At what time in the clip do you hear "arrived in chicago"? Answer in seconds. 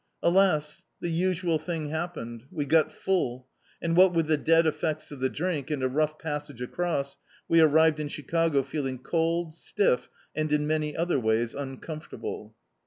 7.61-8.63